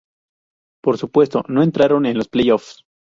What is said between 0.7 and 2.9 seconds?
Por supuesto, no entraron en los PlayOffs.